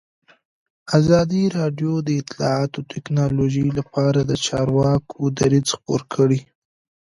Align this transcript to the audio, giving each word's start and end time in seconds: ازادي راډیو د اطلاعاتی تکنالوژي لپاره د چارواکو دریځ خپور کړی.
ازادي 0.99 1.43
راډیو 1.57 1.93
د 2.07 2.09
اطلاعاتی 2.21 2.81
تکنالوژي 2.93 3.67
لپاره 3.77 4.19
د 4.23 4.31
چارواکو 4.45 5.19
دریځ 5.39 5.67
خپور 5.77 6.01
کړی. 6.13 6.39